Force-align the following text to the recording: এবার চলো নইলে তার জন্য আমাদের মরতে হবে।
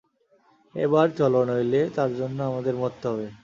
এবার 0.75 1.07
চলো 1.19 1.39
নইলে 1.49 1.81
তার 1.95 2.11
জন্য 2.19 2.37
আমাদের 2.49 2.73
মরতে 2.81 3.05
হবে। 3.07 3.27